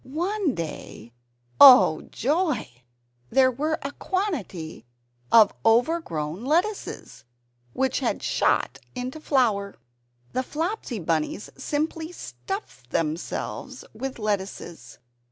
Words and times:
One 0.03 0.55
day 0.55 1.13
oh 1.59 2.01
joy! 2.09 2.71
there 3.29 3.51
were 3.51 3.77
a 3.83 3.91
quantity 3.91 4.83
of 5.31 5.53
overgrown 5.63 6.43
lettuces, 6.43 7.23
which 7.73 7.99
had 7.99 8.23
"shot" 8.23 8.79
into 8.95 9.19
flower. 9.19 9.75
The 10.33 10.41
Flopsy 10.41 10.97
Bunnies 10.97 11.51
simply 11.55 12.11
stuffed 12.11 12.89
themselves 12.89 13.85
with 13.93 14.17
lettuces. 14.17 14.97